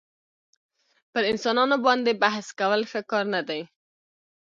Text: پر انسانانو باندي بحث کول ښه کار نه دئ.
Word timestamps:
پر 1.11 1.23
انسانانو 1.31 1.77
باندي 1.85 2.13
بحث 2.23 2.47
کول 2.59 2.81
ښه 2.91 3.01
کار 3.11 3.25
نه 3.35 3.41
دئ. 3.49 3.61